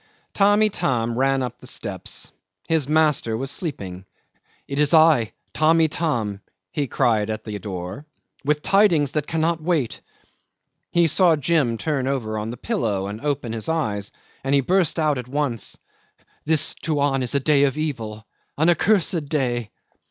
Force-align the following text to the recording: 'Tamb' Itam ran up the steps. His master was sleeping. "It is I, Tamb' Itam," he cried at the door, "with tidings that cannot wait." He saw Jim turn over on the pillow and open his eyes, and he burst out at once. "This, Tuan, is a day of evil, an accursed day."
'Tamb' 0.33 0.63
Itam 0.63 1.15
ran 1.15 1.43
up 1.43 1.59
the 1.59 1.67
steps. 1.67 2.31
His 2.67 2.89
master 2.89 3.37
was 3.37 3.51
sleeping. 3.51 4.05
"It 4.67 4.79
is 4.79 4.95
I, 4.95 5.33
Tamb' 5.53 5.81
Itam," 5.81 6.41
he 6.71 6.87
cried 6.87 7.29
at 7.29 7.43
the 7.43 7.59
door, 7.59 8.07
"with 8.43 8.63
tidings 8.63 9.11
that 9.11 9.27
cannot 9.27 9.61
wait." 9.61 10.01
He 10.89 11.05
saw 11.05 11.35
Jim 11.35 11.77
turn 11.77 12.07
over 12.07 12.39
on 12.39 12.49
the 12.49 12.57
pillow 12.57 13.05
and 13.05 13.21
open 13.21 13.53
his 13.53 13.69
eyes, 13.69 14.11
and 14.43 14.55
he 14.55 14.61
burst 14.61 14.97
out 14.97 15.19
at 15.19 15.27
once. 15.27 15.77
"This, 16.45 16.73
Tuan, 16.73 17.21
is 17.21 17.35
a 17.35 17.39
day 17.39 17.65
of 17.65 17.77
evil, 17.77 18.25
an 18.57 18.71
accursed 18.71 19.25
day." 19.29 19.69